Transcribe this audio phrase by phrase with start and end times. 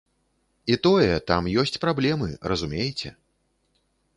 [0.75, 3.09] І тое, там ёсць праблемы, разумееце?